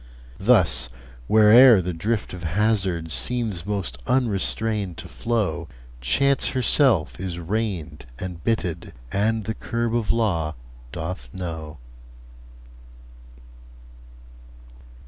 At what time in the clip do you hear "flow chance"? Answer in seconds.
5.07-6.47